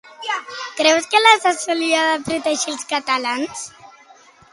[0.77, 3.63] Creuen que Sassoli ha de protegir els catalans?